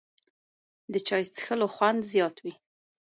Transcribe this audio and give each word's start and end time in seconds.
د 0.93 0.95
چای 1.07 1.23
څښلو 1.35 1.67
خوند 1.73 2.01
زیات 2.11 2.35
وي 2.43 2.53